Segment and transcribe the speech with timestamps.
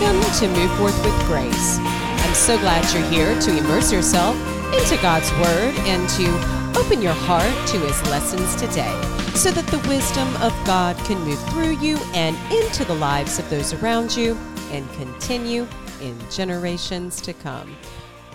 [0.00, 1.76] Welcome to Move Forth with Grace.
[1.78, 4.34] I'm so glad you're here to immerse yourself
[4.72, 8.90] into God's Word and to open your heart to His lessons today
[9.34, 13.48] so that the wisdom of God can move through you and into the lives of
[13.50, 14.34] those around you
[14.70, 15.68] and continue
[16.00, 17.76] in generations to come.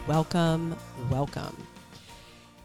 [0.08, 0.76] Welcome,
[1.10, 1.58] welcome.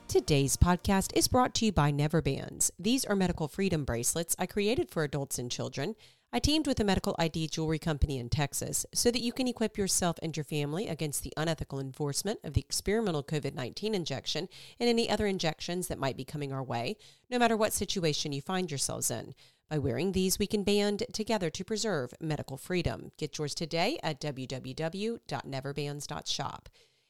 [0.07, 2.71] Today's podcast is brought to you by Never Bands.
[2.79, 5.97] These are medical freedom bracelets I created for adults and children.
[6.35, 9.77] I teamed with a medical ID jewelry company in Texas so that you can equip
[9.77, 14.49] yourself and your family against the unethical enforcement of the experimental COVID 19 injection
[14.81, 16.97] and any other injections that might be coming our way,
[17.29, 19.35] no matter what situation you find yourselves in.
[19.69, 23.13] By wearing these, we can band together to preserve medical freedom.
[23.19, 26.69] Get yours today at www.neverbands.shop.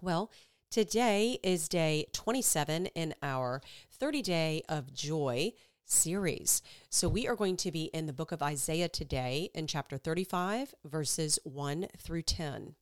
[0.00, 0.32] Well,
[0.74, 3.62] Today is day 27 in our
[3.92, 5.52] 30 Day of Joy
[5.84, 6.62] series.
[6.90, 10.74] So we are going to be in the book of Isaiah today in chapter 35,
[10.84, 12.74] verses 1 through 10.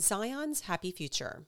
[0.00, 1.44] Zion's happy future.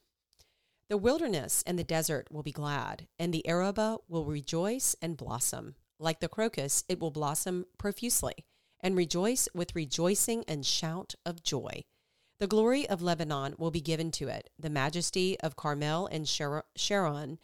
[0.88, 5.75] The wilderness and the desert will be glad, and the Arabah will rejoice and blossom.
[5.99, 8.34] Like the crocus, it will blossom profusely,
[8.78, 11.82] and rejoice with rejoicing and shout of joy.
[12.39, 17.39] The glory of Lebanon will be given to it, the majesty of Carmel and Sharon.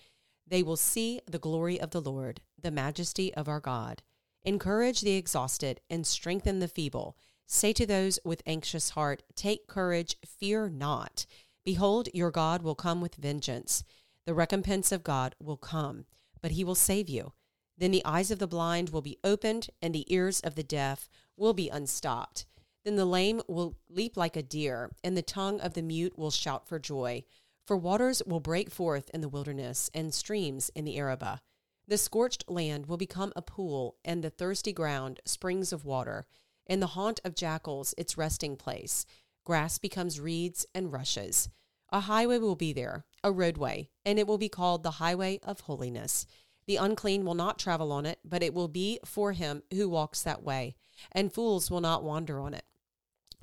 [0.46, 4.02] They will see the glory of the Lord, the majesty of our God.
[4.42, 7.16] Encourage the exhausted and strengthen the feeble.
[7.46, 11.24] Say to those with anxious heart, Take courage, fear not.
[11.64, 13.84] Behold, your God will come with vengeance.
[14.26, 16.04] The recompense of God will come,
[16.42, 17.32] but he will save you.
[17.78, 21.08] Then the eyes of the blind will be opened, and the ears of the deaf
[21.36, 22.44] will be unstopped.
[22.84, 26.32] Then the lame will leap like a deer, and the tongue of the mute will
[26.32, 27.24] shout for joy.
[27.64, 31.40] For waters will break forth in the wilderness, and streams in the Arabah.
[31.86, 36.26] The scorched land will become a pool, and the thirsty ground springs of water.
[36.66, 39.06] In the haunt of jackals, its resting place,
[39.44, 41.48] grass becomes reeds and rushes.
[41.90, 45.60] A highway will be there, a roadway, and it will be called the highway of
[45.60, 46.26] holiness.
[46.66, 50.22] The unclean will not travel on it, but it will be for him who walks
[50.22, 50.74] that way,
[51.10, 52.64] and fools will not wander on it.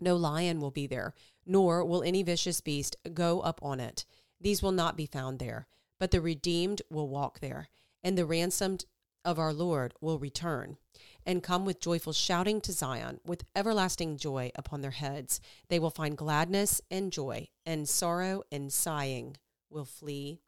[0.01, 1.13] No lion will be there,
[1.45, 4.05] nor will any vicious beast go up on it.
[4.39, 5.67] These will not be found there,
[5.99, 7.69] but the redeemed will walk there,
[8.03, 8.85] and the ransomed
[9.25, 10.77] of our Lord will return
[11.25, 15.41] and come with joyful shouting to Zion, with everlasting joy upon their heads.
[15.67, 19.37] They will find gladness and joy, and sorrow and sighing
[19.69, 20.39] will flee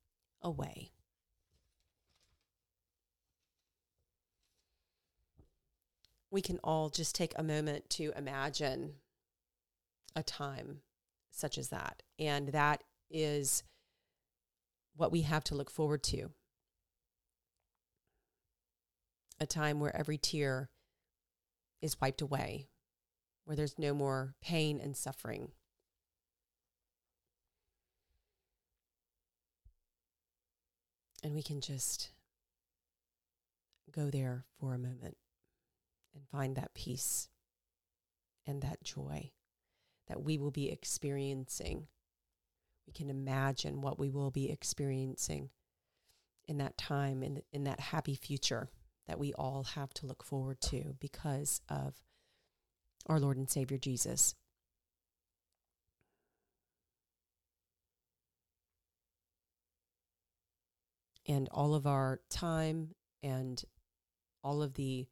[0.41, 0.91] away.
[6.31, 8.93] We can all just take a moment to imagine
[10.15, 10.81] a time
[11.31, 12.03] such as that.
[12.19, 13.63] And that is
[14.95, 16.31] what we have to look forward to.
[19.39, 20.69] A time where every tear
[21.81, 22.67] is wiped away,
[23.45, 25.51] where there's no more pain and suffering.
[31.23, 32.11] And we can just
[33.91, 35.17] go there for a moment
[36.13, 37.29] and find that peace
[38.45, 39.31] and that joy
[40.11, 41.87] that we will be experiencing.
[42.85, 45.51] We can imagine what we will be experiencing
[46.49, 48.69] in that time, in, in that happy future
[49.07, 51.95] that we all have to look forward to because of
[53.07, 54.35] our Lord and Savior Jesus.
[61.25, 63.63] And all of our time and
[64.43, 65.07] all of the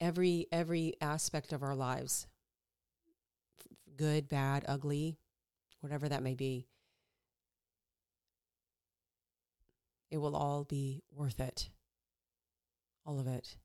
[0.00, 2.26] every every aspect of our lives
[3.96, 5.18] good bad ugly
[5.80, 6.66] whatever that may be
[10.14, 11.70] it will all be worth it.
[13.04, 13.56] All of it.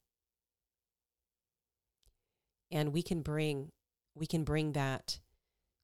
[2.71, 3.71] And we can bring
[4.15, 5.19] we can bring that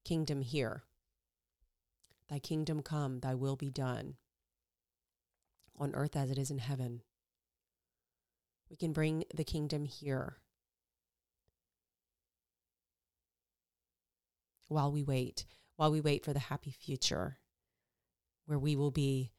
[0.03, 0.81] kingdom here.
[2.29, 4.15] Thy kingdom come thy will be done
[5.77, 7.03] on earth as it is in heaven
[8.69, 10.37] we can bring the kingdom here
[14.67, 15.45] while we wait,
[15.75, 17.37] while we wait for the happy future
[18.45, 19.31] where we will be,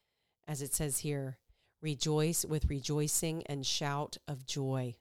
[0.46, 1.38] as it says here,
[1.80, 4.96] rejoice with rejoicing and shout of joy.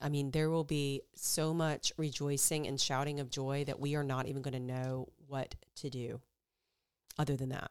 [0.00, 4.04] I mean, there will be so much rejoicing and shouting of joy that we are
[4.04, 6.20] not even going to know what to do
[7.18, 7.70] other than that.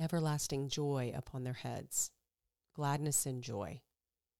[0.00, 2.10] Everlasting joy upon their heads,
[2.74, 3.82] gladness and joy,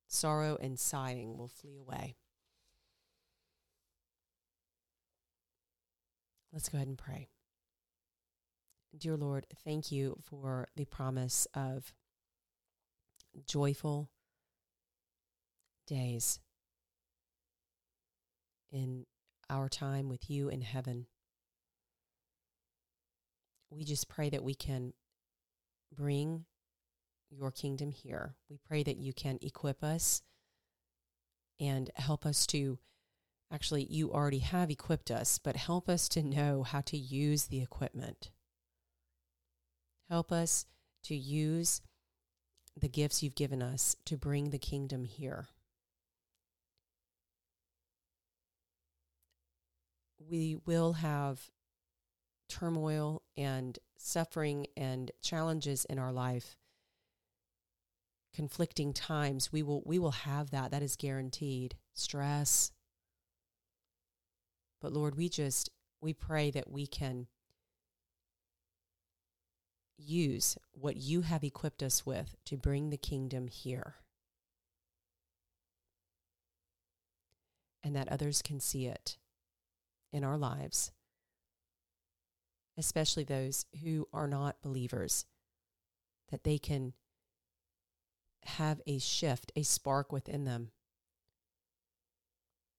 [0.09, 2.17] sorrow and sighing will flee away.
[6.53, 7.29] Let's go ahead and pray.
[8.97, 11.95] Dear Lord, thank you for the promise of
[13.47, 14.11] joyful
[15.87, 16.41] days
[18.71, 19.07] in
[19.49, 21.07] our time with you in heaven.
[23.71, 24.93] We just pray that we can
[25.97, 26.44] bring
[27.31, 28.35] your kingdom here.
[28.50, 30.23] We pray that you can equip us
[31.61, 32.79] and help us to
[33.53, 37.62] actually, you already have equipped us, but help us to know how to use the
[37.62, 38.31] equipment.
[40.09, 40.67] Help us
[41.05, 41.83] to use
[42.79, 45.49] the gifts you've given us to bring the kingdom here.
[50.19, 51.50] We will have
[52.53, 56.57] turmoil and suffering and challenges in our life
[58.35, 60.71] conflicting times we will we will have that.
[60.71, 61.77] That is guaranteed.
[61.93, 62.73] Stress.
[64.81, 65.71] But lord we just
[66.01, 67.27] we pray that we can
[69.97, 73.95] use what you have equipped us with to bring the kingdom here.
[77.85, 79.19] And that others can see it
[80.13, 80.93] in our lives,
[82.77, 85.27] especially those who are not believers,
[86.31, 86.93] that they can
[88.45, 90.71] have a shift, a spark within them,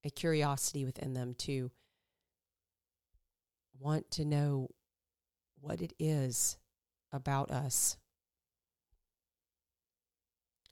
[0.03, 1.71] a curiosity within them to
[3.79, 4.69] want to know
[5.61, 6.57] what it is
[7.11, 7.97] about us.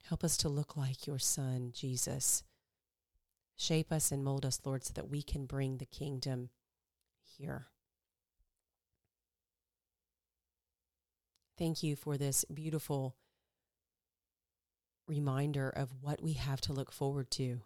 [0.08, 2.42] Help us to look like your Son, Jesus.
[3.56, 6.50] Shape us and mold us, Lord, so that we can bring the kingdom
[7.38, 7.68] here.
[11.58, 13.14] Thank you for this beautiful
[15.06, 17.60] reminder of what we have to look forward to.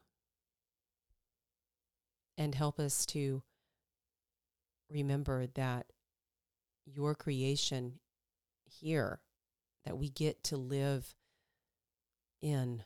[2.38, 3.42] And help us to
[4.90, 5.86] remember that
[6.84, 8.00] your creation
[8.64, 9.20] here
[9.84, 11.14] that we get to live
[12.42, 12.82] in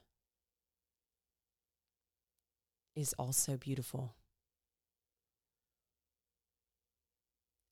[2.94, 4.14] is also beautiful.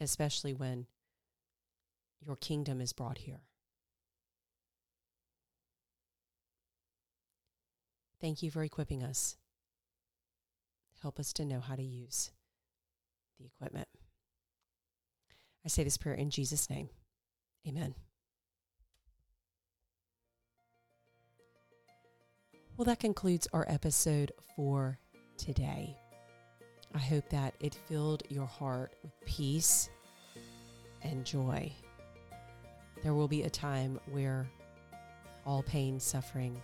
[0.00, 0.86] Especially when
[2.24, 3.42] your kingdom is brought here.
[8.20, 9.36] Thank you for equipping us.
[11.02, 12.32] Help us to know how to use
[13.38, 13.88] the equipment.
[15.64, 16.88] I say this prayer in Jesus' name.
[17.66, 17.94] Amen.
[22.76, 24.98] Well, that concludes our episode for
[25.36, 25.96] today.
[26.94, 29.90] I hope that it filled your heart with peace
[31.02, 31.72] and joy.
[33.02, 34.48] There will be a time where
[35.46, 36.60] all pain, suffering,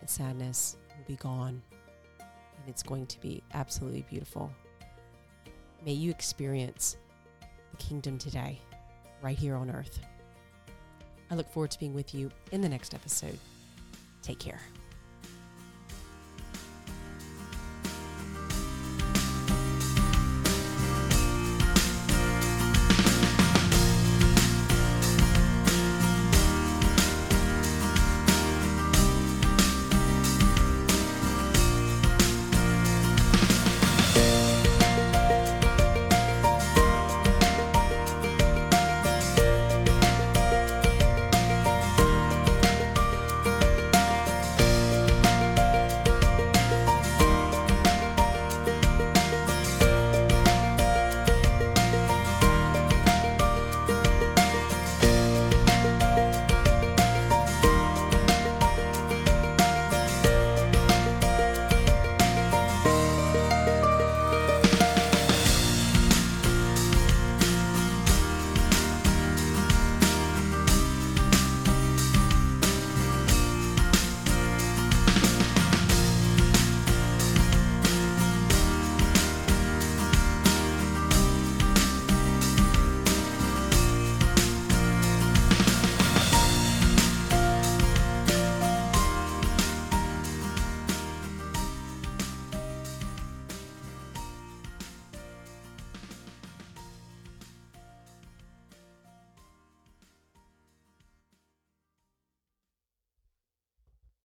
[0.00, 1.62] and sadness will be gone,
[2.18, 4.50] and it's going to be absolutely beautiful.
[5.84, 6.96] May you experience
[7.70, 8.60] the kingdom today
[9.22, 10.00] right here on earth.
[11.30, 13.38] I look forward to being with you in the next episode.
[14.22, 14.60] Take care.